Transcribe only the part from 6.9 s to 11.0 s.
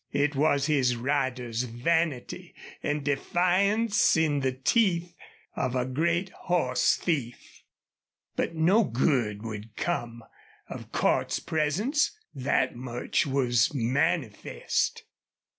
thief. But no good would come of